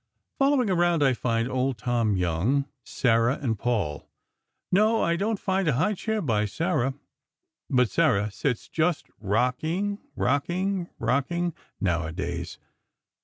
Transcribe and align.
Following 0.39 0.67
around 0.71 1.03
I 1.03 1.13
find 1.13 1.47
Old 1.47 1.77
Tom 1.77 2.15
Young, 2.17 2.65
Sarah, 2.83 3.37
and 3.39 3.59
Paul. 3.59 4.09
No, 4.71 5.03
I 5.03 5.15
don't 5.15 5.39
find 5.39 5.67
a 5.67 5.73
high 5.73 5.93
chair 5.93 6.23
by 6.23 6.45
Sarah; 6.45 6.95
but 7.69 7.91
Sarah 7.91 8.31
sits 8.31 8.67
just 8.67 9.05
rocking, 9.19 9.99
rocking, 10.15 10.89
rocking, 10.97 11.53
now 11.79 12.07
a 12.07 12.11
days. 12.11 12.57